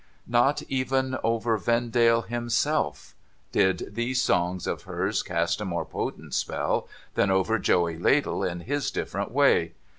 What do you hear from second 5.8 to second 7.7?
potent spell than over